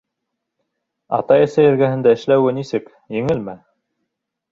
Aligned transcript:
—Атай-әсәй 1.17 1.69
эргәһендә 1.71 2.13
эшләүе 2.19 2.55
нисек, 2.61 2.89
еңелме? 3.19 3.55